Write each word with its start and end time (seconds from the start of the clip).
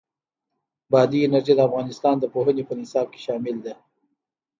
بادي 0.91 1.19
انرژي 1.25 1.53
د 1.55 1.59
افغانستان 1.69 2.15
د 2.19 2.23
پوهنې 2.33 2.63
په 2.67 2.73
نصاب 2.81 3.07
کې 3.13 3.19
شامل 3.25 3.57
ده. 3.65 3.73